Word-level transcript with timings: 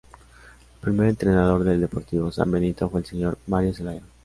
El 0.73 0.79
primer 0.81 1.09
entrenador 1.09 1.63
del 1.63 1.79
Deportivo 1.79 2.31
San 2.31 2.49
Benito 2.49 2.89
fue 2.89 3.01
el 3.01 3.05
Señor: 3.05 3.37
Mario 3.45 3.71
Zelaya. 3.71 4.01